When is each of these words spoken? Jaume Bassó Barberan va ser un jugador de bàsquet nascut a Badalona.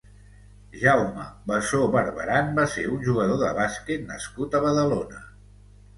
Jaume 0.83 1.25
Bassó 1.51 1.83
Barberan 1.95 2.49
va 2.61 2.65
ser 2.77 2.87
un 2.95 3.03
jugador 3.11 3.39
de 3.43 3.53
bàsquet 3.61 4.09
nascut 4.11 4.57
a 4.61 4.67
Badalona. 4.69 5.21